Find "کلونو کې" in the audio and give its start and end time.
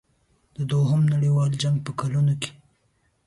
1.99-2.51